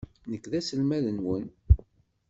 Nekk 0.31 0.45
d 0.51 0.53
aselmad-nwen. 0.59 1.45